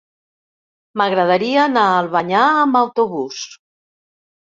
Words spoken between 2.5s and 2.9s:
amb